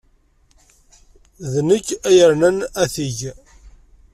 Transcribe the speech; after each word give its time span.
D 1.51 1.53
nekk 1.69 1.87
ay 2.09 2.15
yernan 2.17 2.57
atig. 2.83 3.19